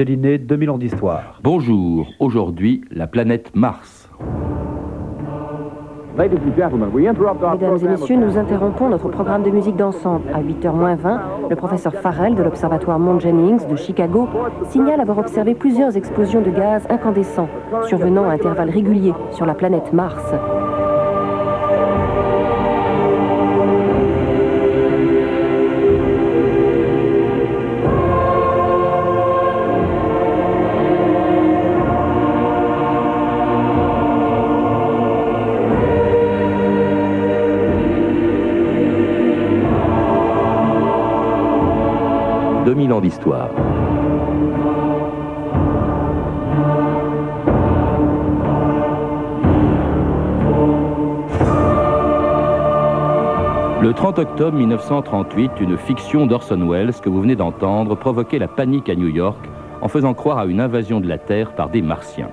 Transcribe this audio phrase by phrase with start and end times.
[0.00, 1.38] Déliné 2000 ans d'histoire.
[1.42, 4.08] Bonjour, aujourd'hui la planète Mars.
[6.16, 6.38] Mesdames
[7.82, 10.24] et messieurs, nous interrompons notre programme de musique d'ensemble.
[10.32, 14.26] À 8h20, le professeur Farrell de l'Observatoire Mount Jennings de Chicago
[14.70, 17.50] signale avoir observé plusieurs explosions de gaz incandescents
[17.86, 20.22] survenant à intervalles réguliers sur la planète Mars.
[43.00, 43.50] D'histoire.
[53.82, 58.90] Le 30 octobre 1938, une fiction d'Orson Welles que vous venez d'entendre provoquait la panique
[58.90, 59.38] à New York
[59.80, 62.28] en faisant croire à une invasion de la Terre par des Martiens.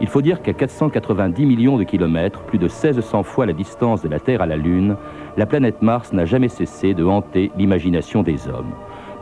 [0.00, 4.08] Il faut dire qu'à 490 millions de kilomètres, plus de 1600 fois la distance de
[4.08, 4.96] la Terre à la Lune,
[5.36, 8.72] la planète Mars n'a jamais cessé de hanter l'imagination des hommes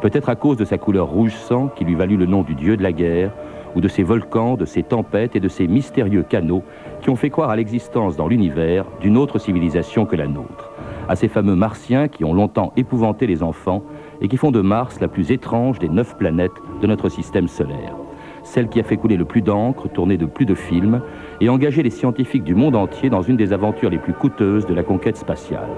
[0.01, 2.77] peut-être à cause de sa couleur rouge sang qui lui valut le nom du dieu
[2.77, 3.33] de la guerre,
[3.77, 6.65] ou de ses volcans, de ses tempêtes et de ses mystérieux canaux
[7.03, 10.73] qui ont fait croire à l'existence dans l'univers d'une autre civilisation que la nôtre,
[11.09, 13.83] à ces fameux martiens qui ont longtemps épouvanté les enfants
[14.23, 17.95] et qui font de Mars la plus étrange des neuf planètes de notre système solaire,
[18.43, 21.03] celle qui a fait couler le plus d'encre, tourné de plus de films
[21.43, 24.75] et engagé les scientifiques du monde entier dans une des aventures les plus coûteuses de
[24.75, 25.69] la conquête spatiale.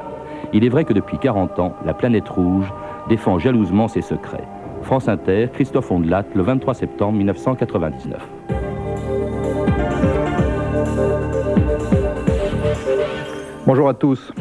[0.53, 2.72] Il est vrai que depuis 40 ans, la planète rouge
[3.08, 4.45] défend jalousement ses secrets.
[4.83, 8.28] France Inter, Christophe Ondelat, le 23 septembre 1999.
[13.67, 14.33] Bonjour à tous.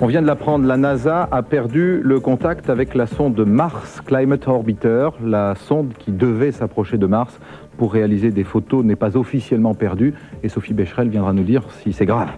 [0.00, 4.48] On vient de l'apprendre, la NASA a perdu le contact avec la sonde Mars Climate
[4.48, 5.10] Orbiter.
[5.22, 7.38] La sonde qui devait s'approcher de Mars
[7.76, 10.14] pour réaliser des photos n'est pas officiellement perdue.
[10.42, 12.30] Et Sophie Becherel viendra nous dire si c'est grave.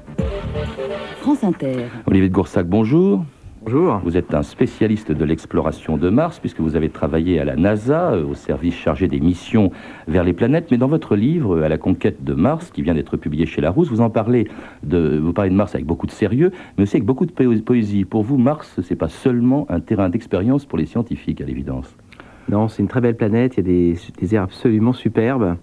[1.27, 1.87] France Inter.
[2.07, 3.25] Olivier de Goursac, bonjour.
[3.65, 4.01] Bonjour.
[4.05, 8.13] Vous êtes un spécialiste de l'exploration de Mars, puisque vous avez travaillé à la NASA,
[8.13, 9.73] euh, au service chargé des missions
[10.07, 10.69] vers les planètes.
[10.71, 13.89] Mais dans votre livre, À la conquête de Mars, qui vient d'être publié chez Larousse,
[13.89, 14.47] vous en parlez
[14.85, 18.05] de, vous parlez de Mars avec beaucoup de sérieux, mais aussi avec beaucoup de poésie.
[18.05, 21.97] Pour vous, Mars, c'est pas seulement un terrain d'expérience pour les scientifiques, à l'évidence.
[22.49, 23.55] Non, c'est une très belle planète.
[23.55, 25.57] Il y a des déserts absolument superbes.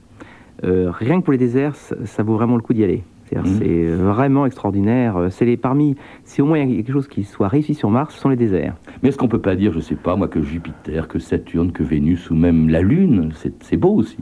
[0.65, 3.05] Euh, rien que pour les déserts, ça vaut vraiment le coup d'y aller.
[3.31, 3.45] Mmh.
[3.59, 5.27] C'est vraiment extraordinaire.
[5.29, 7.89] C'est les parmi, si au moins il y a quelque chose qui soit réussi sur
[7.89, 8.75] Mars, ce sont les déserts.
[9.01, 11.83] Mais est-ce qu'on peut pas dire, je sais pas moi, que Jupiter, que Saturne, que
[11.83, 13.31] Vénus ou même la Lune,
[13.61, 14.17] c'est beau aussi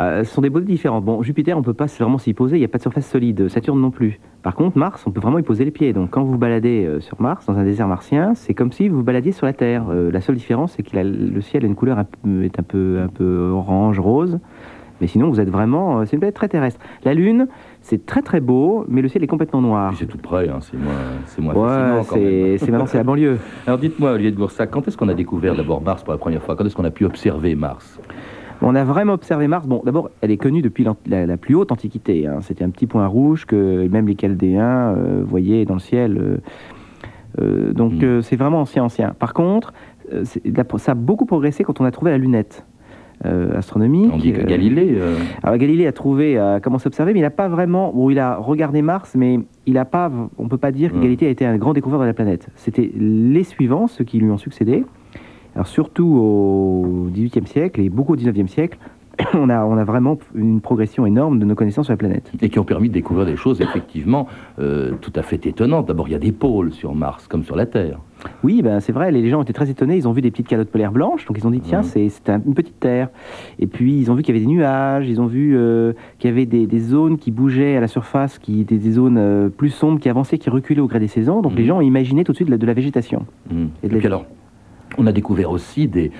[0.00, 1.04] euh, ce sont des beautés différentes.
[1.04, 3.48] Bon, Jupiter, on peut pas vraiment s'y poser, il n'y a pas de surface solide.
[3.48, 4.18] Saturne non plus.
[4.42, 5.92] Par contre, Mars, on peut vraiment y poser les pieds.
[5.92, 8.88] Donc, quand vous vous baladez euh, sur Mars, dans un désert martien, c'est comme si
[8.88, 9.86] vous vous baladiez sur la Terre.
[9.90, 13.08] Euh, la seule différence, c'est que le ciel a une couleur est un peu, un
[13.08, 14.40] peu orange, rose.
[15.00, 16.04] Mais sinon, vous êtes vraiment.
[16.06, 16.80] C'est une planète très terrestre.
[17.04, 17.48] La Lune,
[17.84, 19.92] c'est très très beau, mais le ciel est complètement noir.
[19.94, 20.92] C'est tout près, hein, c'est moins,
[21.26, 23.36] c'est moins ouais, c'est maintenant c'est la banlieue.
[23.66, 26.42] Alors dites-moi, Olivier de Boursac, quand est-ce qu'on a découvert d'abord Mars pour la première
[26.42, 26.56] fois?
[26.56, 28.00] Quand est-ce qu'on a pu observer Mars?
[28.62, 29.66] On a vraiment observé Mars.
[29.66, 32.26] Bon, d'abord, elle est connue depuis la, plus haute antiquité.
[32.26, 32.38] Hein.
[32.40, 36.16] C'était un petit point rouge que même les Chaldéens euh, voyaient dans le ciel.
[36.16, 36.36] Euh,
[37.42, 38.22] euh, donc, hmm.
[38.22, 39.10] c'est vraiment ancien, ancien.
[39.10, 39.74] Par contre,
[40.78, 42.64] ça a beaucoup progressé quand on a trouvé la lunette.
[43.26, 44.10] Euh, astronomique.
[44.12, 44.96] On dit que Galilée.
[44.98, 47.90] Euh, alors Galilée a trouvé, a commencé à observer, mais il n'a pas vraiment.
[47.90, 50.12] Bon, il a regardé Mars, mais il n'a pas.
[50.36, 51.02] On peut pas dire que hmm.
[51.02, 52.48] Galilée a été un grand découvreur de la planète.
[52.54, 54.84] C'était les suivants, ceux qui lui ont succédé.
[55.54, 58.76] Alors surtout au XVIIIe siècle et beaucoup au XIXe siècle,
[59.34, 62.30] on a, on a vraiment une progression énorme de nos connaissances sur la planète.
[62.40, 64.26] Et qui ont permis de découvrir des choses effectivement
[64.58, 65.86] euh, tout à fait étonnantes.
[65.86, 67.98] D'abord, il y a des pôles sur Mars, comme sur la Terre.
[68.42, 69.96] Oui, ben, c'est vrai, les gens étaient très étonnés.
[69.96, 72.54] Ils ont vu des petites calottes polaires blanches, donc ils ont dit tiens, c'est une
[72.54, 73.08] petite Terre.
[73.58, 76.30] Et puis, ils ont vu qu'il y avait des nuages, ils ont vu euh, qu'il
[76.30, 79.70] y avait des, zones qui bougeaient à la surface, qui étaient des zones euh, plus
[79.70, 81.42] sombres, qui avançaient, qui reculaient au gré des saisons.
[81.42, 81.66] Donc, les mmh.
[81.66, 83.26] gens imaginaient tout de suite de la, végétation.
[83.50, 83.64] Mmh.
[83.82, 84.26] Et, de alors
[84.98, 86.10] on a découvert aussi des,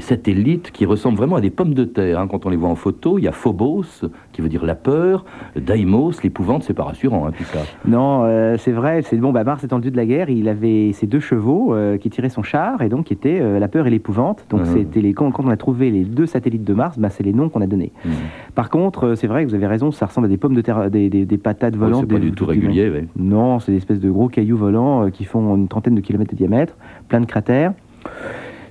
[0.00, 2.20] satellites qui ressemblent vraiment à des pommes de terre.
[2.20, 2.28] Hein.
[2.28, 5.24] Quand on les voit en photo, il y a Phobos, qui veut dire la peur,
[5.56, 7.60] Daimos, l'épouvante, c'est pas rassurant, hein, tout ça.
[7.86, 10.48] Non, euh, c'est vrai, c'est bon, bah, Mars étant le dieu de la guerre, il
[10.48, 13.68] avait ses deux chevaux euh, qui tiraient son char, et donc qui étaient euh, la
[13.68, 14.46] peur et l'épouvante.
[14.50, 14.66] Donc mmh.
[14.66, 17.48] c'était les, quand, on a trouvé les deux satellites de Mars, bah, c'est les noms
[17.48, 17.92] qu'on a donnés.
[18.04, 18.10] Mmh.
[18.54, 20.90] Par contre, c'est vrai que vous avez raison, ça ressemble à des pommes de terre,
[20.90, 22.06] des, patates volantes.
[22.08, 22.90] c'est pas du tout régulier.
[23.16, 26.36] Non, c'est des espèces de gros cailloux volants qui font une trentaine de kilomètres de
[26.36, 26.74] diamètre,
[27.08, 27.72] plein de cratères.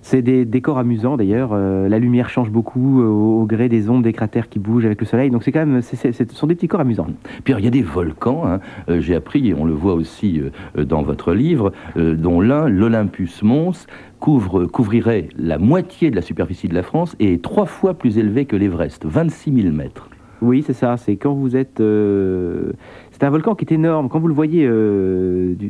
[0.08, 1.50] C'est des décors amusants d'ailleurs.
[1.54, 5.02] Euh, la lumière change beaucoup euh, au, gré des ondes des cratères qui bougent avec
[5.02, 5.32] le soleil.
[5.32, 5.96] Donc c'est quand même, ce
[6.32, 7.08] sont des petits corps amusants.
[7.44, 8.46] Puis il y a des volcans.
[8.46, 8.60] Hein.
[8.88, 10.40] Euh, j'ai appris, on le voit aussi
[10.78, 13.88] dans votre livre, dont l'un, l'Olympus Mons,
[14.20, 18.46] couvrirait la moitié de la superficie de la France et est trois fois plus élevé
[18.46, 20.10] que l'Everest, 26 000 mètres.
[20.42, 20.98] Oui, c'est ça.
[20.98, 21.78] C'est quand vous êtes.
[21.78, 24.10] c'est un volcan qui est énorme.
[24.10, 24.70] Quand vous le voyez,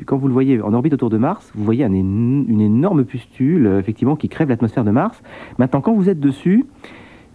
[0.06, 4.16] quand vous le voyez en orbite autour de Mars, vous voyez une énorme pustule, effectivement,
[4.16, 5.22] qui crève l'atmosphère de Mars.
[5.60, 6.66] Maintenant, quand vous êtes dessus,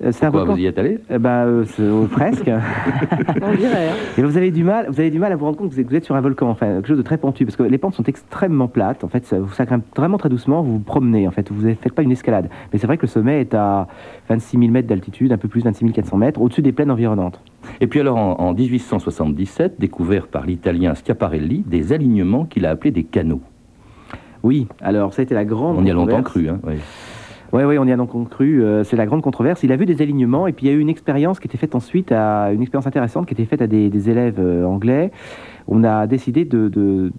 [0.02, 2.48] euh, vous y êtes allé ben, euh, euh, Presque.
[3.42, 3.88] On dirait.
[3.90, 3.94] Hein.
[4.16, 5.94] Et vous avez, du mal, vous avez du mal à vous rendre compte que vous
[5.94, 8.04] êtes sur un volcan, enfin, quelque chose de très pentu, parce que les pentes sont
[8.04, 9.04] extrêmement plates.
[9.04, 10.62] En fait, ça, ça grimpe vraiment très doucement.
[10.62, 11.50] Vous vous promenez, en fait.
[11.50, 12.48] Vous ne faites pas une escalade.
[12.72, 13.88] Mais c'est vrai que le sommet est à
[14.28, 17.40] 26 000 mètres d'altitude, un peu plus, 26 400 mètres, au-dessus des plaines environnantes.
[17.80, 22.90] Et puis alors, en, en 1877, découvert par l'italien Schiaparelli, des alignements qu'il a appelés
[22.90, 23.42] des canaux.
[24.42, 25.76] Oui, alors ça a été la grande.
[25.78, 26.58] On y a longtemps cru, hein.
[26.66, 26.74] Oui,
[27.52, 28.62] oui, on y a donc cru.
[28.62, 29.62] Euh, c'est la grande controverse.
[29.62, 31.58] Il a vu des alignements et puis il y a eu une expérience qui était
[31.58, 35.10] faite ensuite, à, une expérience intéressante qui était faite à des, élèves euh, anglais.
[35.68, 37.12] On a décidé de, de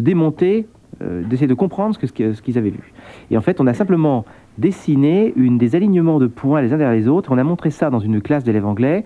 [0.00, 0.68] démonter, euh,
[1.00, 2.92] d'essayer de comprendre ce qu'ils ce avaient vu.
[3.30, 4.24] Et en fait, on a simplement
[4.58, 7.32] dessiné une des alignements de points les uns derrière les autres.
[7.32, 9.04] On a montré ça dans une classe d'élèves anglais,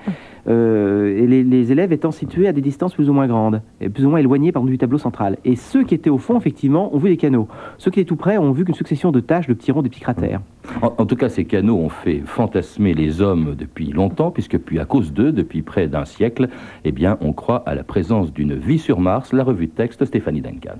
[0.48, 4.04] euh, et les, élèves étant situés à des distances plus ou moins grandes, et plus
[4.04, 5.38] ou moins éloignés par du tableau central.
[5.44, 7.48] Et ceux qui étaient au fond, effectivement, ont vu des canaux.
[7.78, 9.88] Ceux qui étaient tout près ont vu qu'une succession de taches, de petits ronds, de
[9.88, 10.40] petits cratères.
[10.82, 14.84] En, tout cas, ces canaux ont fait fantasmer les hommes depuis longtemps, puisque puis à
[14.84, 16.48] cause d'eux, depuis près d'un siècle,
[16.84, 19.32] eh bien, on croit à la présence d'une vie sur Mars.
[19.32, 20.76] La revue de texte Stéphanie Duncan.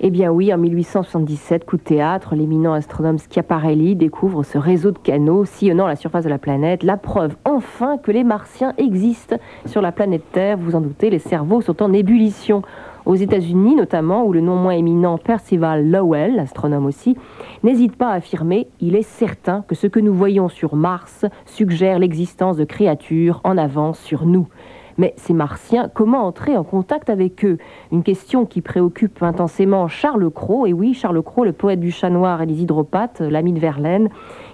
[0.00, 4.98] Eh bien oui, en 1877, coup de théâtre, l'éminent astronome Schiaparelli découvre ce réseau de
[4.98, 9.82] canaux sillonnant la surface de la planète, la preuve enfin que les martiens existent sur
[9.82, 10.56] la planète Terre.
[10.56, 12.62] Vous en doutez, les cerveaux sont en ébullition.
[13.06, 17.16] Aux États-Unis notamment, où le non moins éminent Percival Lowell, astronome aussi,
[17.64, 21.98] n'hésite pas à affirmer il est certain que ce que nous voyons sur Mars suggère
[21.98, 24.46] l'existence de créatures en avance sur nous.
[24.98, 27.58] Mais ces martiens, comment entrer en contact avec eux?
[27.92, 32.10] Une question qui préoccupe intensément Charles Cros, et oui, Charles Cros, le poète du chat
[32.10, 34.10] noir et des hydropathes, l'ami de Verlaine,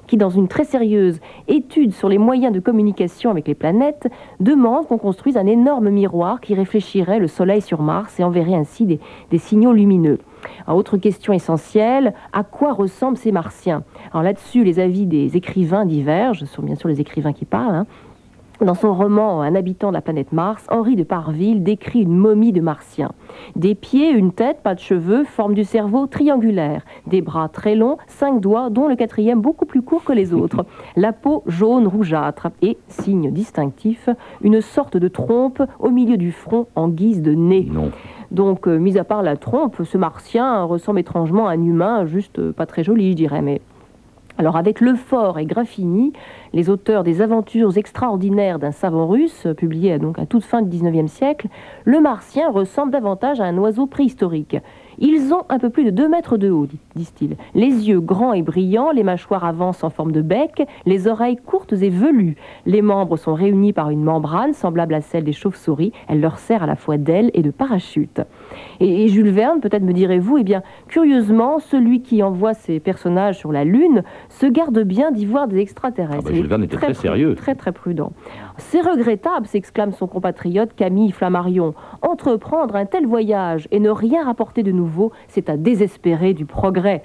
[0.07, 1.19] qui, dans une très sérieuse
[1.49, 4.07] étude sur les moyens de communication avec les planètes,
[4.39, 8.85] demande qu'on construise un énorme miroir qui réfléchirait le Soleil sur Mars et enverrait ainsi
[8.85, 9.01] des,
[9.39, 10.19] signaux lumineux.
[10.69, 13.83] autre question essentielle, à quoi ressemblent ces martiens?
[14.13, 17.75] Alors là-dessus, les avis des écrivains divergent, ce sont bien sûr les écrivains qui parlent,
[17.75, 17.87] hein.
[18.61, 22.53] Dans son roman Un habitant de la planète Mars, Henri de Parville décrit une momie
[22.53, 23.11] de martien.
[23.57, 26.85] Des pieds, une tête, pas de cheveux, forme du cerveau triangulaire.
[27.09, 30.65] Des bras très longs, cinq doigts, dont le quatrième beaucoup plus court que les autres.
[30.97, 34.09] La peau jaune rougeâtre et, signe distinctif,
[34.41, 37.69] une sorte de trompe au milieu du front en guise de nez.
[38.31, 42.39] Donc, euh, mis à part la trompe, ce martien ressemble étrangement à un humain, juste
[42.39, 43.61] euh, pas très joli, je dirais, mais
[44.37, 46.13] alors avec Lefort et Graffini,
[46.53, 51.11] les auteurs des aventures extraordinaires d'un savant russe, publié donc à toute fin du XIXe
[51.11, 51.47] siècle,
[51.85, 54.57] le martien ressemble davantage à un oiseau préhistorique.
[54.99, 57.37] Ils ont un peu plus de 2 mètres de haut, disent-ils.
[57.55, 61.73] Les yeux grands et brillants, les mâchoires avancent en forme de bec, les oreilles courtes
[61.73, 62.37] et velues.
[62.67, 65.93] Les membres sont réunis par une membrane semblable à celle des chauves-souris.
[66.09, 68.21] Elle leur sert à la fois d'aile et de parachute.
[68.81, 73.53] Et, Jules Verne, peut-être me direz-vous, eh bien, curieusement, celui qui envoie ses personnages sur
[73.53, 76.25] la Lune se garde bien d'y voir des extraterrestres.
[76.27, 77.35] Ah bah, Jules Verne était très, sérieux.
[77.35, 78.13] Très, très prudent.
[78.57, 81.75] C'est regrettable, s'exclame son compatriote Camille Flammarion.
[82.03, 84.73] Entreprendre un tel voyage et ne rien rapporter de
[85.29, 87.03] c'est à désespérer du progrès.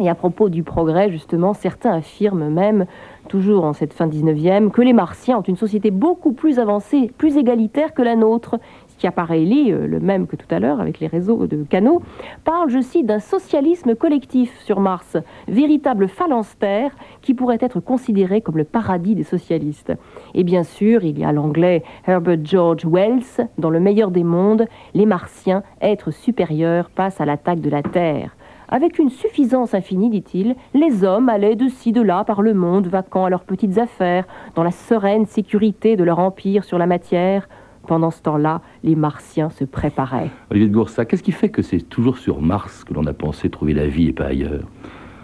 [0.00, 2.86] Et à propos du progrès, justement, certains affirment même,
[3.28, 7.36] toujours en cette fin 19e, que les Martiens ont une société beaucoup plus avancée, plus
[7.36, 8.58] égalitaire que la nôtre,
[8.98, 12.02] Schiaparelli, euh, le même que tout à l'heure avec les réseaux de canaux,
[12.44, 16.90] parle, je cite, d'un socialisme collectif sur Mars, véritable phalanstère
[17.22, 19.92] qui pourrait être considéré comme le paradis des socialistes.
[20.34, 24.66] Et bien sûr, il y a l'anglais Herbert George Wells, dans Le meilleur des mondes,
[24.94, 28.34] les Martiens, êtres supérieurs, passent à l'attaque de la Terre.
[28.70, 32.86] Avec une suffisance infinie, dit-il, les hommes allaient de ci, de là par le monde,
[32.86, 37.48] vacant à leurs petites affaires, dans la sereine sécurité de leur empire sur la matière,
[37.88, 40.30] pendant ce temps-là, les Martiens se préparaient.
[40.50, 43.50] Olivier de Goursa, qu'est-ce qui fait que c'est toujours sur Mars que l'on a pensé
[43.50, 44.64] trouver la vie et pas ailleurs?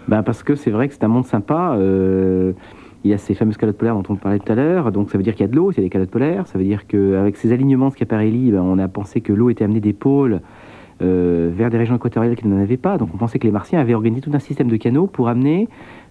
[0.09, 1.75] Ben Parce que c'est vrai que c'est un monde sympa.
[1.77, 2.51] Euh,
[3.03, 5.17] il y a ces fameuses calottes polaires dont on parlait tout à l'heure, donc ça
[5.17, 6.63] veut dire qu'il y a de l'eau, il y a des calottes polaires, ça veut
[6.63, 10.41] dire qu'avec ces alignements Schiaparelli, ben, on a pensé que l'eau était amenée des pôles
[11.03, 13.79] euh, vers des régions équatoriales qui n'en avaient pas, donc on pensait que les Martiens
[13.79, 15.69] avaient organisé tout un système de canaux pour amener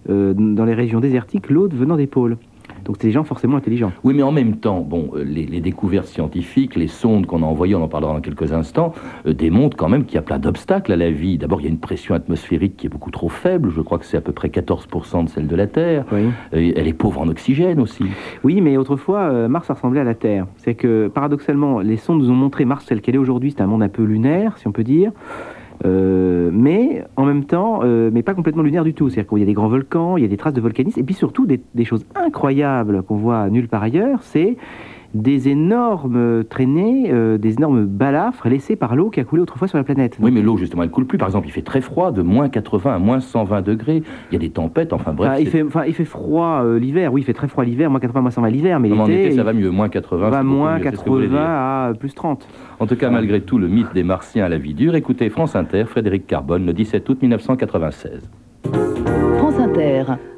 [0.09, 2.37] euh, dans les régions désertiques l'eau venant des pôles.
[2.83, 3.91] Donc c'est des gens forcément intelligents.
[4.03, 7.45] Oui, mais en même temps, bon, euh, les, les découvertes scientifiques, les sondes qu'on a
[7.45, 8.93] envoyées, on en parlera dans quelques instants,
[9.25, 11.37] euh, démontrent quand même qu'il y a plein d'obstacles à la vie.
[11.37, 13.71] D'abord, il y a une pression atmosphérique qui est beaucoup trop faible.
[13.71, 16.05] Je crois que c'est à peu près 14% de celle de la Terre.
[16.11, 16.29] Oui.
[16.53, 18.05] Euh, elle est pauvre en oxygène aussi.
[18.43, 20.45] Oui, mais autrefois, euh, Mars ressemblait à la Terre.
[20.57, 23.67] C'est que, paradoxalement, les sondes nous ont montré Mars tel qu'elle est aujourd'hui, c'est un
[23.67, 25.11] monde un peu lunaire, si on peut dire.
[25.83, 29.09] Euh, mais en même temps, euh, mais pas complètement lunaire du tout.
[29.09, 31.03] C'est-à-dire qu'il y a des grands volcans, il y a des traces de volcanisme, et
[31.03, 34.57] puis surtout des, des choses incroyables qu'on voit nulle part ailleurs, c'est
[35.15, 39.77] des énormes traînées, euh, des énormes balafres laissés par l'eau qui a coulé autrefois sur
[39.77, 40.17] la planète.
[40.19, 41.17] Oui, mais l'eau, justement, elle coule plus.
[41.17, 44.03] Par exemple, il fait très froid, de moins 80 à moins 120 degrés.
[44.29, 45.31] Il y a des tempêtes, enfin bref.
[45.31, 47.89] Enfin, il, fait, enfin, il fait froid euh, l'hiver, oui, il fait très froid l'hiver,
[47.89, 49.87] moins 80, moins 120 l'hiver, mais Non, mais en l'été, été, ça va mieux, moins
[49.87, 50.29] 80.
[50.29, 51.49] va moins mieux, c'est ce que vous voulez 80 dire.
[51.49, 52.47] à plus 30.
[52.79, 55.55] En tout cas, malgré tout, le mythe des Martiens à la vie dure, écoutez France
[55.55, 58.29] Inter, Frédéric Carbone, le 17 août 1996.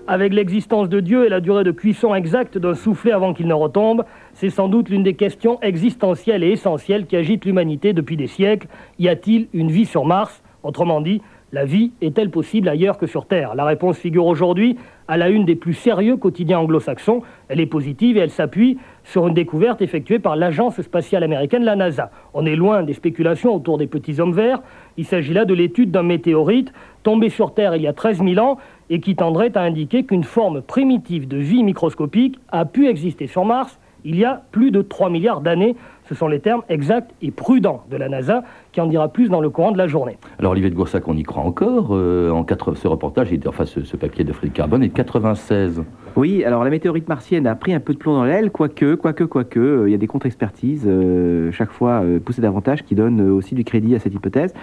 [0.08, 3.54] Avec l'existence de Dieu et la durée de cuisson exacte d'un soufflet avant qu'il ne
[3.54, 4.04] retombe,
[4.34, 8.68] c'est sans doute l'une des questions existentielles et essentielles qui agitent l'humanité depuis des siècles.
[9.00, 10.42] Y a-t-il une vie sur Mars?
[10.64, 11.22] Autrement dit,
[11.54, 13.56] la vie est-elle possible ailleurs que sur Terre?
[13.56, 14.78] La réponse figure aujourd'hui
[15.08, 17.22] à la une des plus sérieux quotidiens anglo-saxons.
[17.48, 21.78] Elle est positive et elle s'appuie sur une découverte effectuée par l'agence spatiale américaine, la
[21.78, 22.12] NASA.
[22.34, 24.62] On est loin des spéculations autour des petits hommes verts.
[24.98, 28.46] Il s'agit là de l'étude d'un météorite tombé sur Terre il y a 13 000
[28.46, 28.58] ans
[28.90, 33.46] et qui tendrait à indiquer qu'une forme primitive de vie microscopique a pu exister sur
[33.46, 35.76] Mars il y a plus de 3 milliards d'années.
[36.10, 39.42] Ce sont les termes exacts et prudents de la NASA qui en dira plus dans
[39.42, 40.18] le courant de la journée.
[40.40, 41.90] Alors, Olivier de Goursac, on y croit encore.
[41.92, 44.94] euh, en quatre- ce reportage, est- enfin, ce, ce papier de Frédéric Carbone est de
[44.94, 45.84] 96.
[46.16, 49.24] Oui, alors la météorite martienne a pris un peu de plomb dans l'aile, quoique, quoique,
[49.24, 53.22] quoique, euh, il y a des contre-expertises, euh, chaque fois euh, poussées davantage, qui donnent
[53.30, 54.54] aussi du crédit à cette hypothèse.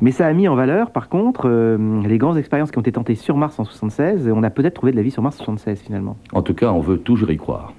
[0.00, 2.92] Mais ça a mis en valeur, par contre, euh, les grandes expériences qui ont été
[2.92, 5.36] tentées sur Mars en 76, et on a peut-être trouvé de la vie sur Mars
[5.40, 6.16] en 76 finalement.
[6.32, 7.72] En tout cas, on veut toujours y croire.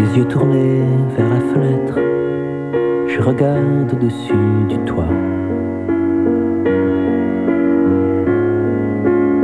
[0.00, 0.82] Les yeux tournés
[1.14, 1.98] vers la fenêtre,
[3.06, 5.04] je regarde au-dessus du toit.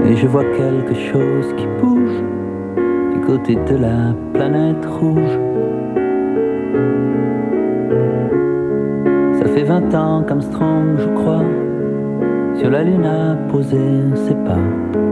[0.08, 2.22] Et je vois quelque chose qui bouge
[3.12, 5.38] du côté de la planète rouge.
[9.38, 11.44] Ça fait 20 ans qu'Armstrong, je crois,
[12.54, 13.78] sur la Lune a posé
[14.26, 15.05] ses pas.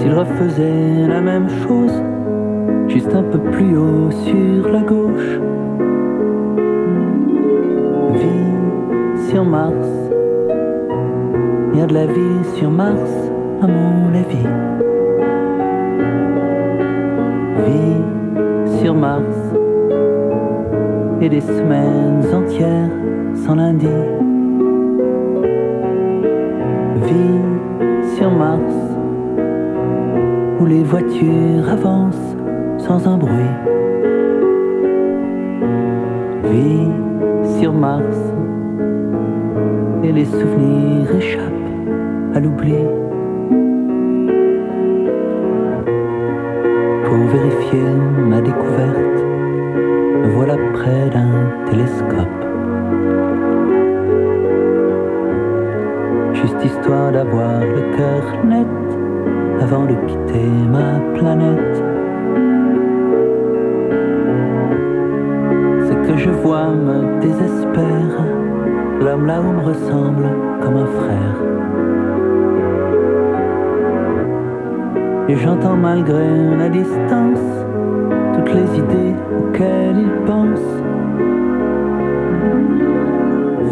[0.00, 1.92] S'il refaisait la même chose,
[2.88, 5.38] juste un peu plus haut sur la gauche,
[8.14, 9.88] vie sur Mars,
[11.72, 13.10] il y a de la vie sur Mars,
[13.60, 14.48] à mon avis.
[17.66, 19.36] Vie sur Mars,
[21.20, 22.90] et des semaines entières
[23.34, 23.86] sans lundi.
[27.02, 28.89] Vie sur Mars
[30.60, 32.36] où les voitures avancent
[32.78, 33.56] sans un bruit.
[36.50, 38.16] Vie sur Mars,
[40.04, 42.74] et les souvenirs échappent à l'oubli.
[47.04, 47.90] Pour vérifier
[48.28, 49.24] ma découverte,
[50.22, 52.28] me voilà près d'un télescope.
[56.34, 58.89] Juste histoire d'avoir le cœur net
[59.60, 61.76] avant de quitter ma planète.
[65.86, 68.24] Ce que je vois me désespère,
[69.00, 70.28] l'homme là-haut me ressemble
[70.62, 71.36] comme un frère.
[75.28, 77.66] Et j'entends malgré la distance
[78.34, 80.89] toutes les idées auxquelles il pense.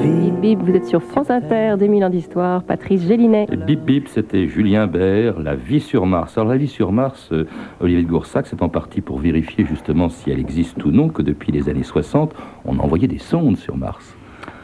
[0.01, 3.47] Vie Bip bip, vous êtes sur France Inter, des mille ans d'histoire, Patrice Gélinet.
[3.51, 6.39] Et bip bip, c'était Julien Bert, La vie sur Mars.
[6.39, 7.45] Alors la vie sur Mars, euh,
[7.81, 11.23] Olivier de Goursac, c'est en partie pour vérifier justement si elle existe ou non que
[11.23, 14.17] depuis les années 60, on a envoyé des sondes sur Mars.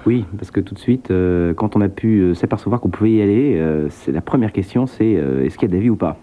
[0.07, 3.12] Oui, parce que tout de suite, euh, quand on a pu euh, s'apercevoir qu'on pouvait
[3.12, 5.83] y aller, euh, c'est la première question, c'est euh, est-ce qu'il y a de la
[5.83, 6.19] vie ou pas?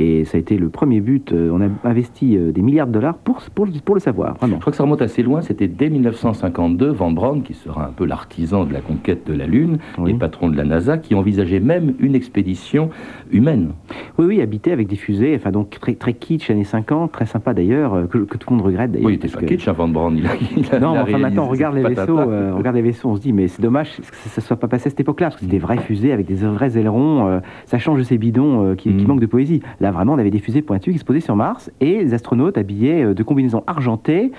[0.00, 1.32] Et ça a été le premier but.
[1.32, 4.54] euh, on a investi euh, des milliards de dollars pour, pour, pour le savoir, vraiment.
[4.56, 7.90] Je crois que ça remonte assez loin, c'était dès 1952, Van Braun, qui sera un
[7.92, 10.12] peu l'artisan de la conquête de la Lune, Oui.
[10.12, 12.90] et patron de la NASA, qui envisageait même une expédition
[13.32, 13.70] humaine.
[14.18, 17.52] Oui, oui, habité avec des fusées, enfin donc très, très kitsch, années 50, très sympa
[17.52, 19.06] d'ailleurs, euh, que, que tout le monde regrette d'ailleurs.
[19.06, 20.14] Oui, il était pas que- kitsch, hein, Van Braun.
[20.16, 22.58] Il a, il a- Non, il a enfin maintenant, on regarde les vaisseaux, euh, on
[22.58, 24.86] regarde les vaisseaux, on se dit, mais c'est dommage que ça ne soit pas passé
[24.86, 27.78] à cette époque-là, parce que c'est des vraies fusées avec des vrais ailerons, euh, ça
[27.78, 29.06] change de ces bidons euh, qui, qui Mhm.
[29.08, 29.60] manquent de poésie.
[29.80, 32.14] Là, là, vraiment, on avait des fusées pointues qui se posaient sur Mars et les
[32.14, 34.32] astronautes habillés euh, de combinaisons argentées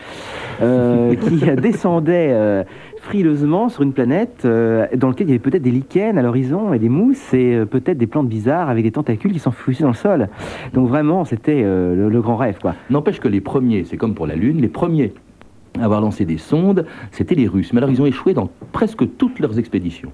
[0.61, 2.63] euh, qui descendaient euh,
[3.01, 6.73] frileusement sur une planète euh, dans laquelle il y avait peut-être des lichens à l'horizon
[6.73, 9.95] et des mousses et peut-être des plantes bizarres avec des tentacules qui s'enfouissaient dans le
[9.95, 10.29] sol.
[10.73, 12.75] Donc vraiment, c'était le, le grand rêve, quoi.
[12.89, 15.13] N'empêche que les premiers, c'est comme pour la Lune, les premiers
[15.79, 17.73] avoir lancé des sondes, c'était les Russes.
[17.73, 20.11] Mais alors ils ont échoué dans presque toutes leurs expéditions.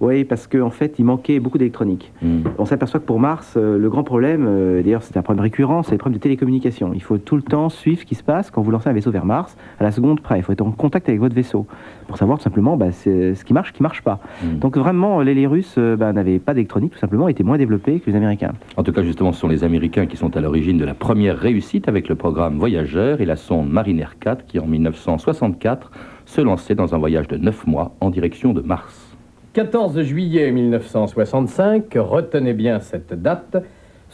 [0.00, 2.12] Oui, parce qu'en fait, il manquait beaucoup d'électronique.
[2.22, 2.42] Hmm.
[2.58, 5.82] On s'aperçoit que pour Mars, euh, le grand problème, euh, d'ailleurs c'est un problème récurrent,
[5.82, 6.92] c'est le problème de télécommunication.
[6.94, 9.10] Il faut tout le temps suivre ce qui se passe quand vous lancez un vaisseau
[9.10, 10.38] vers Mars, à la seconde près.
[10.38, 11.66] Il faut être en contact avec votre vaisseau
[12.06, 14.20] pour savoir tout simplement bah, c'est- ce qui marche, ce qui marche pas.
[14.42, 14.58] Mm.
[14.58, 18.00] Donc vraiment, les, les Russes euh, bah, n'avaient pas d'électronique, tout simplement, étaient moins développés
[18.00, 18.52] que les Américains.
[18.76, 21.38] En tout cas, justement, ce sont les Américains qui sont à l'origine de la première
[21.38, 25.90] réussite avec le programme Voyageur et la sonde Mariner 4 qui, en 1964,
[26.26, 29.16] se lançait dans un voyage de 9 mois en direction de Mars.
[29.52, 33.62] 14 juillet 1965, retenez bien cette date.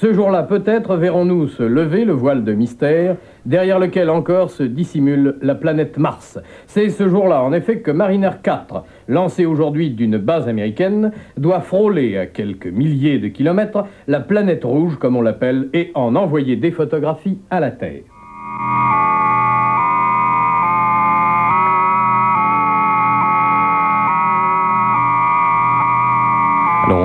[0.00, 5.36] Ce jour-là, peut-être verrons-nous se lever le voile de mystère, derrière lequel encore se dissimule
[5.42, 6.38] la planète Mars.
[6.66, 12.16] C'est ce jour-là, en effet, que Mariner 4, lancé aujourd'hui d'une base américaine, doit frôler
[12.16, 16.70] à quelques milliers de kilomètres la planète rouge, comme on l'appelle, et en envoyer des
[16.70, 18.19] photographies à la Terre.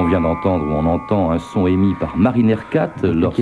[0.05, 3.41] On vient d'entendre, ou on entend un son émis par Mariner 4 lorsque...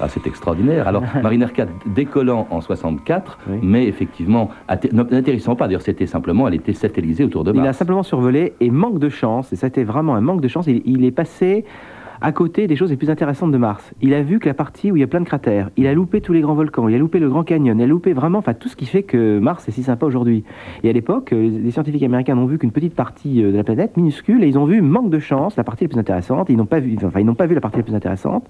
[0.00, 0.86] Ah, c'est extraordinaire.
[0.86, 3.58] Alors Mariner 4 décollant en 64, Oui.
[3.62, 7.62] mais effectivement, atter- n'atterrissant pas, d'ailleurs c'était simplement, elle était satellisée autour de Il a
[7.64, 7.78] Mars.
[7.78, 10.68] simplement survolé et manque de chance, et ça a été vraiment un manque de chance,
[10.68, 11.64] il, il est passé
[12.20, 13.92] à côté des choses les plus intéressantes de Mars.
[14.02, 15.94] Il a vu que la partie où il y a plein de cratères, il a
[15.94, 18.38] loupé tous les grands volcans, il a loupé le Grand Canyon, il a loupé vraiment
[18.38, 20.44] enfin, tout ce qui fait que Mars est si sympa aujourd'hui.
[20.82, 23.64] Et à l'époque, euh, les scientifiques américains n'ont vu qu'une petite partie euh, de la
[23.64, 26.56] planète, minuscule, et ils ont vu manque de chance, la partie la plus intéressante, ils
[26.56, 28.46] n'ont pas vu, enfin, ils n'ont pas vu la partie la plus intéressante,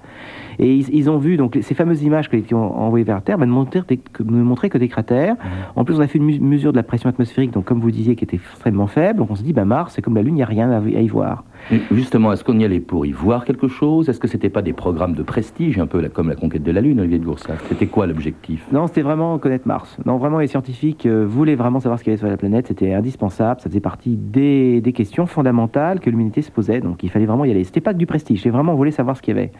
[0.58, 3.38] et ils, ils ont vu donc ces fameuses images qui ont envoyées vers la Terre,
[3.38, 3.82] bah, ne, montraient
[4.12, 5.37] que- ne montraient que des cratères.
[5.76, 8.16] En plus, on a fait une mesure de la pression atmosphérique, donc comme vous disiez,
[8.16, 9.18] qui était extrêmement faible.
[9.18, 10.78] Donc on se dit, bah, Mars, c'est comme la Lune, il n'y a rien à,
[10.78, 11.44] à y voir.
[11.90, 14.08] Justement, est-ce qu'on y allait pour y voir quelque chose?
[14.08, 16.70] Est-ce que c'était pas des programmes de prestige, un peu la- comme la conquête de
[16.72, 17.58] la Lune, Olivier de Goursac?
[17.68, 18.64] C'était quoi l'objectif?
[18.72, 19.98] Non, c'était vraiment connaître Mars.
[20.06, 22.68] Non, vraiment, les scientifiques euh, voulaient vraiment savoir ce qu'il y avait sur la planète.
[22.68, 23.60] C'était indispensable.
[23.60, 26.80] Ça faisait partie des, des questions fondamentales que l'humanité se posait.
[26.80, 27.64] Donc, il fallait vraiment y aller.
[27.64, 28.38] C'était pas que du prestige.
[28.38, 29.52] C'était vraiment, on voulait savoir ce qu'il y avait.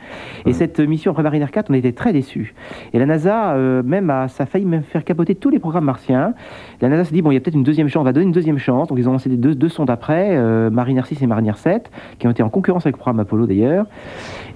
[0.47, 2.55] Et cette mission après Mariner 4, on était très déçus.
[2.95, 5.85] Et la NASA, euh, même, a, ça a failli même faire capoter tous les programmes
[5.85, 6.33] martiens.
[6.81, 8.01] La NASA s'est dit, bon, il y a peut-être une deuxième chance.
[8.01, 8.89] On va donner une deuxième chance.
[8.89, 11.91] Donc, ils ont lancé des deux, deux sondes après, euh, Mariner 6 et Mariner 7,
[12.19, 13.87] qui ont été en concurrence avec le programme Apollo d'ailleurs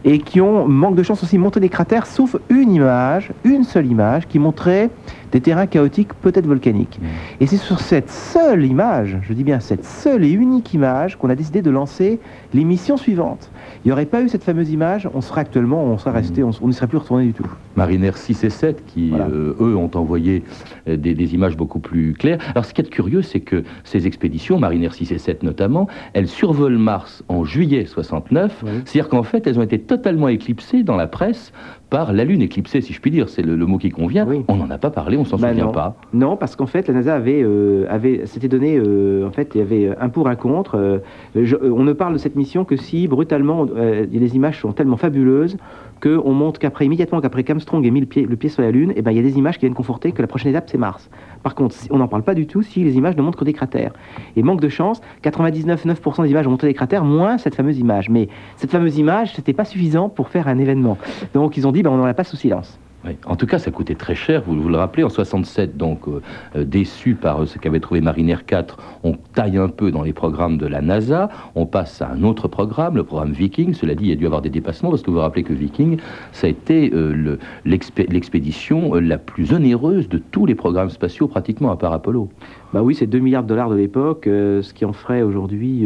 [0.04, 3.86] et qui ont, manque de chance aussi, montré des cratères, sauf une image, une seule
[3.86, 4.90] image, qui montrait
[5.30, 7.00] des terrains chaotiques, peut-être volcaniques.
[7.40, 11.30] Et c'est sur cette seule image, je dis bien cette seule et unique image, qu'on
[11.30, 12.20] a décidé de lancer
[12.52, 13.50] les missions suivantes.
[13.84, 16.50] Il n'y aurait pas eu cette fameuse image, on serait actuellement, on serait resté, on
[16.60, 17.46] on n'y serait plus retourné du tout.
[17.76, 19.26] Mariner 6 et 7 qui, Voilà.
[19.28, 20.42] euh, eux, ont envoyé
[20.88, 22.38] euh, des, des images beaucoup plus claires.
[22.54, 26.28] Alors, ce qui est curieux, c'est que ces expéditions, Mariner 6 et 7 notamment, elles
[26.28, 28.62] survolent Mars en juillet 69.
[28.64, 28.70] Oui.
[28.84, 31.52] C'est-à-dire qu'en fait, elles ont été totalement éclipsées dans la presse
[31.92, 33.28] par la Lune éclipsée, si je puis dire.
[33.28, 34.26] C'est le, le mot qui convient.
[34.26, 34.44] Oui.
[34.48, 35.72] On n'en a pas parlé, on s'en Bah souvient non.
[35.72, 35.94] pas.
[36.14, 39.58] Non, parce qu'en fait, la NASA avait, euh, avait s'était donné, euh, en fait, il
[39.58, 40.76] y avait un pour un contre.
[40.78, 40.98] euh,
[41.36, 43.66] je- on ne parle de cette mission que si brutalement,
[44.10, 45.56] les images sont tellement fabuleuses
[46.02, 48.92] qu'on montre qu'après, immédiatement qu'après qu'Armstrong ait mis le pied, le pied sur la Lune,
[48.96, 50.78] eh ben, il y a des images qui viennent conforter que la prochaine étape, c'est
[50.78, 51.08] Mars.
[51.44, 53.52] Par contre, on n'en parle pas du tout si les images ne montrent que des
[53.52, 53.92] cratères.
[54.36, 58.08] Et manque de chance, 99,9% des images ont montré des cratères, moins cette fameuse image.
[58.10, 60.98] Mais cette fameuse image, c'était pas suffisant pour faire un événement.
[61.34, 62.78] Donc ils ont dit, ben, on n'en la passe sous silence.
[63.04, 63.16] Oui.
[63.26, 66.22] En tout cas, ça coûtait très cher, vous, vous le rappelez, en 67, donc euh,
[66.54, 70.12] euh, déçu par euh, ce qu'avait trouvé Mariner 4, on taille un peu dans les
[70.12, 73.74] programmes de la NASA, on passe à un autre programme, le programme Viking.
[73.74, 75.52] Cela dit, il y a dû avoir des dépassements, parce que vous vous rappelez que
[75.52, 75.98] Viking,
[76.30, 81.26] ça a été euh, le- l'expé- l'expédition la plus onéreuse de tous les programmes spatiaux,
[81.26, 82.28] pratiquement, à part Apollo.
[82.72, 85.84] Bah oui, c'est 2 milliards de dollars de l'époque, ce qui en ferait aujourd'hui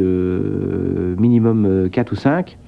[1.18, 2.58] minimum euh, 4 ou 5.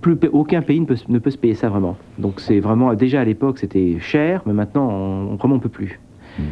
[0.00, 1.96] Plus, aucun pays ne peut, se- ne peut se payer ça vraiment.
[2.18, 5.98] Donc c'est vraiment, déjà à l'époque c'était cher, mais maintenant on, vraiment on peut plus?
[6.38, 6.42] Mm.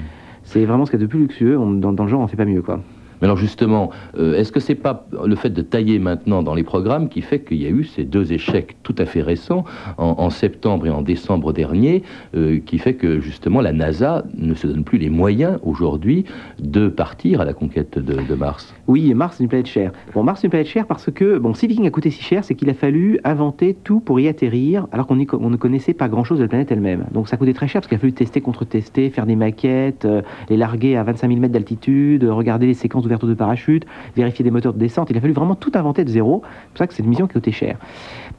[0.43, 2.27] C'est vraiment ce qu'il y a de plus luxueux, on- dans, dans le genre on
[2.27, 2.81] fait pas mieux quoi.
[3.21, 6.63] Mais alors justement, euh, est-ce que c'est pas le fait de tailler maintenant dans les
[6.63, 9.65] programmes qui fait qu'il y a eu ces deux échecs tout à fait récents
[9.99, 12.03] en, septembre et en décembre dernier,
[12.35, 16.25] euh, qui fait que justement la NASA ne se donne plus les moyens aujourd'hui
[16.59, 18.75] de partir à la conquête de, Mars?
[18.87, 19.93] Oui, et Mars c'est une planète chère.
[20.15, 22.45] Bon, Mars c'est une planète chère parce que, bon, si Viking a coûté si cher,
[22.45, 26.39] c'est qu'il a fallu inventer tout pour y atterrir, alors qu'on ne connaissait pas grand-chose
[26.39, 27.05] de la planète elle-même.
[27.13, 30.23] Donc ça coûté très cher parce qu'il a fallu tester, contre-tester, faire des maquettes, euh,
[30.49, 34.51] les larguer à 25 000 mètres d'altitude, regarder les séquences ouverture de parachute, vérifier des
[34.51, 35.11] moteurs de descente.
[35.11, 36.43] Il a fallu vraiment tout inventer de zéro.
[36.45, 37.77] C'est pour ça que c'est une mission qui coûtait cher.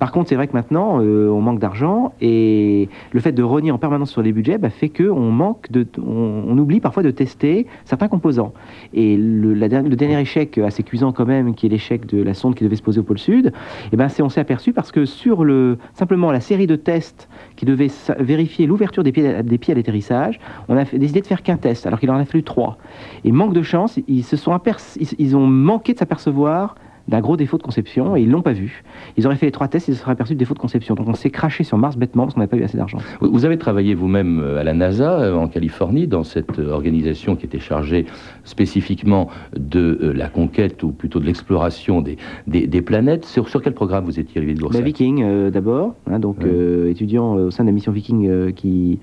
[0.01, 3.69] Par contre, c'est vrai que maintenant, euh, on manque d'argent et le fait de renier
[3.69, 7.67] en permanence sur les budgets bah, fait qu'on manque de, on, oublie parfois de tester
[7.85, 8.51] certains composants.
[8.95, 12.63] Et le, dernier échec assez cuisant quand même, qui est l'échec de la sonde qui
[12.63, 13.53] devait se poser au pôle sud,
[13.93, 17.29] eh ben, c'est, on s'est aperçu parce que sur le, simplement la série de tests
[17.55, 21.57] qui devait vérifier l'ouverture des pieds, des à l'atterrissage, on a décidé de faire qu'un
[21.57, 22.79] test, alors qu'il en a fallu trois.
[23.23, 26.73] Et manque de chance, ils ont manqué de s'apercevoir
[27.07, 28.83] d'un gros défaut de conception et ils l'ont pas vu.
[29.17, 30.95] Ils auraient fait les trois tests, ils se seraient aperçus de défaut de conception.
[30.95, 32.97] Donc on s'est craché sur Mars bêtement parce qu'on n'avait pas eu assez d'argent.
[33.21, 37.35] Vous avez travaillé vous-même euh, à la NASA euh, en Californie dans cette euh, organisation
[37.35, 38.05] qui était chargée
[38.43, 43.25] spécifiquement de la conquête ou plutôt de l'exploration des, des, des planètes.
[43.25, 46.39] Sur, sur quel programme vous étiez, Olivier de Bah, Goursac Viking euh, d'abord, hein, donc
[46.39, 46.45] Ouais.
[46.47, 48.99] euh, étudiant au sein de la mission Viking euh, qui,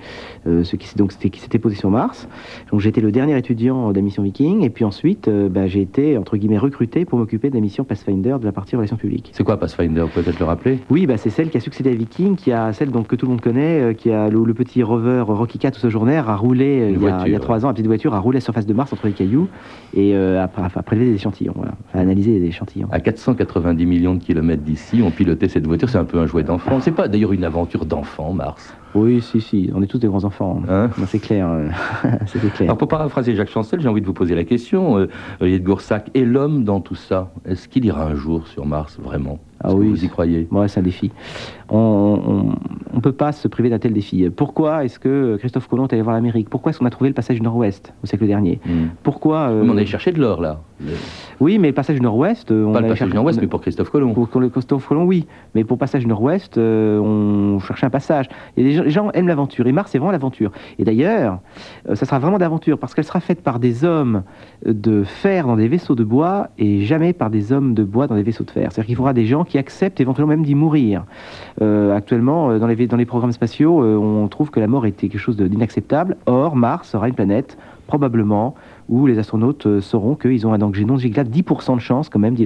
[0.47, 2.29] ce qui, donc, s'était posé sur Mars.
[2.73, 6.17] Donc été le dernier étudiant de la mission Viking et puis ensuite bah, j'ai été
[6.17, 9.31] entre guillemets recruté pour m'occuper de la mission Pathfinder de la partie relations publiques.
[9.35, 10.05] C'est quoi Pathfinder?
[10.15, 10.79] Peut-être le rappeler?
[10.91, 13.27] Oui, bah, c'est celle qui a succédé à Viking, qui a celle donc, que tout
[13.27, 16.37] le monde connaît, euh, qui a le, le petit rover Rocky Cat ou Sojourner a
[16.37, 18.19] roulé euh, Une il, y a, il y a trois ans, la petite voiture a
[18.21, 19.49] roulé à la surface de Mars entre les cailloux
[19.95, 22.89] et euh, a, a- prélevé des échantillons, voilà, a analysé des échantillons.
[22.93, 25.89] À 490 millions de kilomètres d'ici, on pilotait cette voiture.
[25.89, 26.79] C'est un peu un jouet d'enfant.
[26.81, 28.75] C'est pas d'ailleurs une aventure d'enfant, Mars?
[28.95, 30.63] Oui, si, si, on est tous des grands enfants.
[30.69, 30.91] Hein?
[30.99, 31.69] Non, c'est clair, euh.
[32.61, 35.07] Alors pour paraphraser Jacques Chancel, j'ai envie de vous poser la question, euh,
[35.41, 37.33] de Goursac, et l'homme dans tout ça?
[37.45, 40.47] Est-ce qu'il ira un jour sur Mars, vraiment Ah oui, Vous y croyez?
[40.51, 41.11] Ouais, c'est un défi.
[41.71, 42.53] On
[42.95, 44.29] ne peut pas se priver d'un tel défi.
[44.31, 46.49] Pourquoi est-ce que Christophe Colomb est allé voir l'Amérique?
[46.49, 48.61] Pourquoi est-ce qu'on a trouvé le passage du Nord-Ouest au siècle dernier?
[48.65, 48.87] Hmm.
[49.03, 50.61] Pourquoi euh, Mais On allait chercher de l'or, là.
[50.81, 50.93] Le-
[51.41, 53.47] Oui, mais le passage du Nord-Ouest, euh, on pas le passage chercher- du Nord-Ouest, mais
[53.49, 54.13] pour Christophe Colomb.
[54.15, 55.27] Pour, pour le Christophe Colomb, oui.
[55.55, 58.29] Mais pour passage Nord-Ouest, euh, on cherchait un passage.
[58.57, 59.67] Et les gens, les gens aiment l'aventure.
[59.67, 60.53] Et Mars, c'est vraiment l'aventure.
[60.79, 61.41] Et d'ailleurs,
[61.89, 64.23] euh, ça sera vraiment d'aventure parce qu'elle sera faite par des hommes
[64.65, 68.15] de fer dans des vaisseaux de bois et jamais par des hommes de bois dans
[68.15, 68.69] des vaisseaux de fer.
[68.71, 71.05] C'est-à-dire qu'il faudra des gens qui acceptent éventuellement même d'y mourir.
[71.61, 75.21] Euh, actuellement, euh, dans les, programmes spatiaux, euh, on trouve que la mort était quelque
[75.21, 76.17] chose d'inacceptable.
[76.27, 78.55] Or, Mars sera une planète, probablement,
[78.89, 82.35] où les astronautes sauront qu'ils ont un danger non négligeable, 10% de chance quand même
[82.35, 82.45] d'y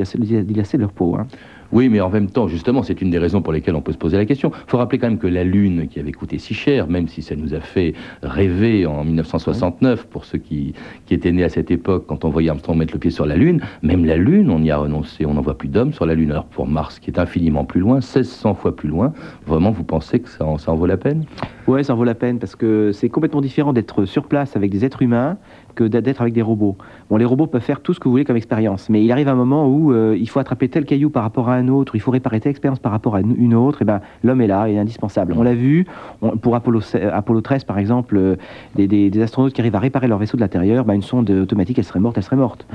[0.55, 1.17] laisser leur peau.
[1.17, 1.27] hein.
[1.73, 3.99] Oui, mais en même temps, justement, c'est une des raisons pour lesquelles on peut se
[3.99, 4.53] poser la question.
[4.67, 7.23] Il faut rappeler quand même que la Lune, qui avait coûté si cher, même si
[7.23, 10.75] ça nous a fait rêver en 1969, pour ceux qui,
[11.07, 13.37] qui étaient nés à cette époque, quand on voyait Armstrong mettre le pied sur la
[13.37, 16.15] Lune, même la Lune, on y a renoncé, on n'en voit plus d'hommes sur la
[16.15, 16.31] Lune.
[16.31, 19.15] Alors pour Mars, qui est infiniment plus loin, 1600 fois plus loin,
[19.47, 21.25] vraiment, vous pensez que ça en, ça en vaut la peine?
[21.69, 24.71] Ouais, ça en vaut la peine parce que c'est complètement différent d'être sur place avec
[24.71, 25.37] des êtres humains
[25.77, 26.77] que d'être avec des robots.
[27.09, 29.29] Bon, les robots peuvent faire tout ce que vous voulez comme expérience, mais il arrive
[29.29, 32.01] un moment où euh, il faut attraper tel caillou par rapport à un autre, il
[32.01, 34.75] faut réparer telle expérience par rapport à une- autre, et ben l'homme est là, il
[34.75, 35.35] est indispensable.
[35.37, 35.87] On l'a vu,
[36.21, 38.37] on- pour Apollo, se- Apollo 13 par exemple, euh,
[38.75, 41.31] des, des- des astronautes qui arrivent à réparer leur vaisseau de l'intérieur, ben, une sonde
[41.31, 42.67] automatique, elle serait morte, elle serait morte.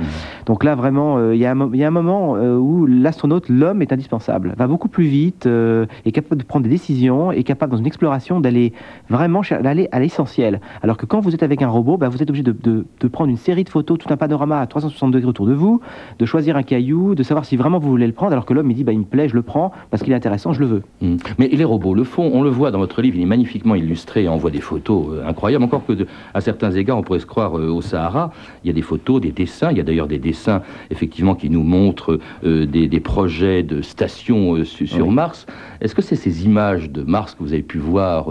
[0.46, 2.56] Donc là, vraiment, euh, il y, a un mo- il y a un moment euh,
[2.58, 4.54] où l'astronaute, l'homme, est indispensable.
[4.58, 7.88] Va beaucoup plus vite, euh, est capable de prendre des décisions, est capable dans une
[7.88, 8.74] exploration d'aller
[9.10, 10.60] vraiment d'aller à l'essentiel.
[10.84, 13.08] Alors que quand vous êtes avec un robot, bah, vous êtes obligé de, de- de
[13.08, 15.82] prendre une série de photos, tout un panorama à 360 degrés autour de vous,
[16.20, 18.70] de choisir un caillou, de savoir si vraiment vous voulez le prendre, alors que l'homme,
[18.72, 20.66] il dit, bah, il me plaît, je le prends, parce qu'il est intéressant, je le
[20.66, 20.84] veux.
[21.02, 21.18] Hmm.
[21.38, 24.24] Mais les robots le font, on le voit dans votre livre, il est magnifiquement illustré,
[24.24, 27.20] et on voit des photos euh, incroyables, encore que de- à certains égards on pourrait
[27.20, 28.32] se croire euh, au Sahara,
[28.64, 30.62] il y a des photos, des dessins, il y a d'ailleurs des dessins
[30.92, 35.14] effectivement qui nous montrent euh, des, des projets de stations su- sur Oui.
[35.14, 35.46] Mars.
[35.82, 38.30] Est-ce que c'est ces images de Mars que vous avez pu voir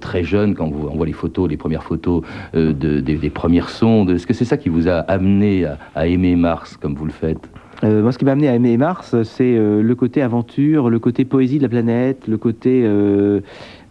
[0.00, 2.22] très jeune quand on voit les photos, les premières photos
[2.54, 6.36] euh, de- des, premières sondes, est-ce que c'est ça qui vous a amené à, aimer
[6.36, 7.48] Mars comme vous le faites?
[7.84, 10.98] Euh, moi, ce qui m'a amené à aimer Mars, c'est euh, le côté aventure, le
[11.00, 12.82] côté poésie de la planète, le côté.
[12.84, 13.40] euh,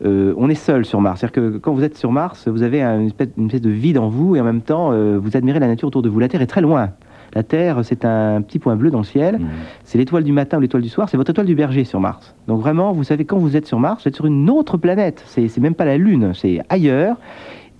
[0.06, 1.20] euh, on est seul sur Mars.
[1.20, 3.30] C'est-à-dire que quand vous êtes sur Mars, vous avez un- une espèce,
[3.62, 6.10] de vide en vous et en même temps, euh, vous admirez la nature autour de
[6.10, 6.20] vous.
[6.20, 6.92] La Terre est très loin.
[7.34, 9.38] La Terre, c'est un petit point bleu dans le ciel.
[9.38, 9.48] Hmm.
[9.84, 11.10] C'est l'étoile du matin ou l'étoile du soir.
[11.10, 12.36] C'est votre étoile du berger sur Mars.
[12.48, 15.24] Donc vraiment, vous savez, quand vous êtes sur Mars, vous êtes sur une autre planète.
[15.26, 17.18] C'est même pas la Lune, c'est ailleurs.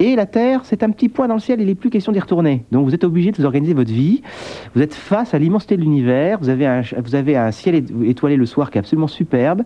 [0.04, 2.20] Et la Terre, c'est un petit point dans le ciel, il n'est plus question d'y
[2.20, 2.64] retourner.
[2.72, 4.24] Donc vous êtes obligé de vous organiser votre vie.
[4.74, 6.40] Vous êtes face à l'immensité de l'univers.
[6.42, 9.62] Vous, avez un- vous avez un ciel ét- étoilé le soir qui est absolument superbe.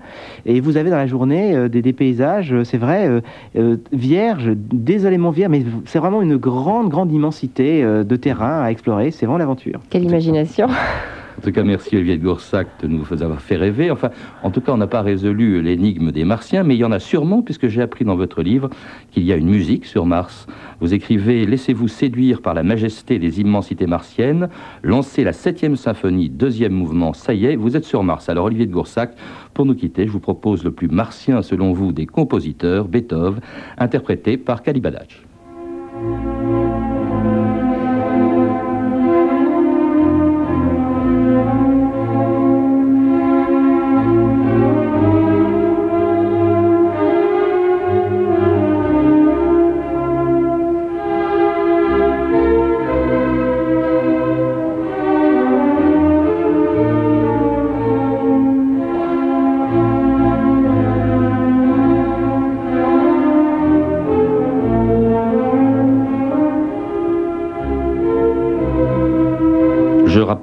[0.46, 3.22] Et vous avez dans la journée euh, des, des paysages, euh, c'est vrai, euh,
[3.58, 9.12] euh, vierges, désolément vierges, mais c'est vraiment une grande, grande immensité de terrain à explorer.
[9.12, 9.80] C'est vraiment l'aventure.
[9.90, 10.68] Quelle imagination
[11.38, 13.92] En tout cas, merci Olivier de Goursac de nous avoir fait rêver.
[13.92, 14.10] Enfin,
[14.44, 17.00] en tout cas, on n'a pas résolu l'énigme des Martiens, mais il y en a
[17.00, 18.70] sûrement, puisque j'ai appris dans votre livre
[19.12, 20.48] qu'il y a une musique sur Mars.
[20.80, 24.50] Vous écrivez Laissez-vous séduire par la majesté des immensités martiennes,
[24.82, 28.30] lancez la septième symphonie, deuxième mouvement, ça y est, vous êtes sur Mars.
[28.30, 29.14] Alors, Olivier de Goursac,
[29.54, 33.42] pour nous quitter, je vous propose le plus martien, selon vous, des compositeurs, Beethoven,
[33.78, 35.24] interprété par Kalibadach.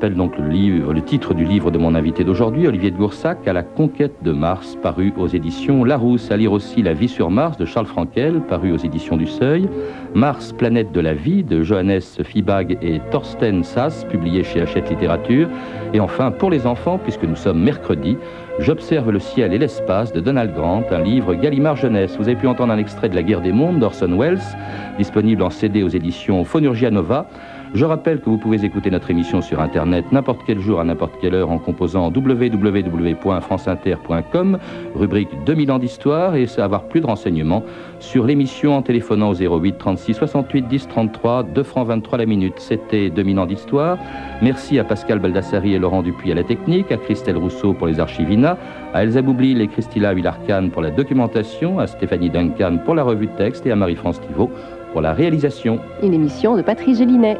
[0.02, 3.62] Rappelle donc le, titre du livre de mon invité d'aujourd'hui, Olivier de Goursac, À la
[3.62, 6.32] conquête de Mars, paru aux éditions Larousse.
[6.32, 9.68] À lire aussi La vie sur Mars de Charles Frankel, paru aux éditions du Seuil.
[10.12, 15.48] Mars, planète de la vie de Johannes Fibag et Thorsten Sass, publié chez Hachette Littérature.
[15.94, 18.16] Et enfin, pour les enfants, puisque nous sommes mercredi,
[18.58, 22.16] J'observe le ciel et l'espace de Donald Grant, un livre Gallimard Jeunesse.
[22.18, 24.42] Vous avez pu entendre un extrait de La guerre des mondes d'Orson Welles,
[24.98, 27.26] disponible en CD aux éditions Phonurgia Nova.
[27.74, 31.14] Je rappelle que vous pouvez écouter notre émission sur Internet n'importe quel jour à n'importe
[31.22, 34.58] quelle heure en composant www.franceinter.com,
[34.94, 37.64] rubrique 2000 ans d'histoire, et avoir plus de renseignements
[37.98, 42.58] sur l'émission en téléphonant au 08 36 68 10 33, 2 francs 23 la minute.
[42.58, 43.96] C'était 2000 ans d'histoire.
[44.42, 48.00] Merci à Pascal Baldassari et Laurent Dupuis à la technique, à Christelle Rousseau pour les
[48.00, 48.58] archivina,
[48.92, 53.28] à Elsa Boublil et Christila Villarcan pour la documentation, à Stéphanie Duncan pour la revue
[53.28, 54.50] de texte et à Marie-France Thibault
[54.92, 55.80] pour la réalisation.
[56.02, 57.38] Une émission de Patrice Gélinet.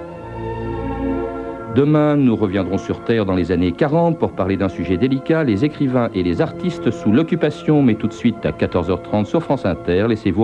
[1.74, 5.64] Demain, nous reviendrons sur Terre dans les années 40 pour parler d'un sujet délicat, les
[5.64, 10.04] écrivains et les artistes sous l'occupation, mais tout de suite à 14h30 sur France Inter.
[10.06, 10.40] Laissez-vous